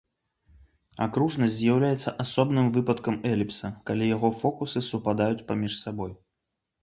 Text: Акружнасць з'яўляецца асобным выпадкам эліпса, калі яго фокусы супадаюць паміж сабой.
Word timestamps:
Акружнасць 1.05 1.53
з'яўляецца 1.57 2.13
асобным 2.23 2.71
выпадкам 2.79 3.15
эліпса, 3.31 3.67
калі 3.89 4.09
яго 4.15 4.31
фокусы 4.41 4.79
супадаюць 4.89 5.45
паміж 5.53 5.71
сабой. 5.85 6.11